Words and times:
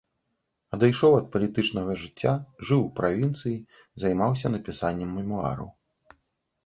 Адышоў 0.75 1.11
ад 1.17 1.27
палітычнага 1.35 1.97
жыцця, 2.05 2.33
жыў 2.69 2.81
у 2.87 2.89
правінцыі, 3.01 3.55
займаўся 4.05 4.47
напісаннем 4.59 5.09
мемуараў. 5.19 5.69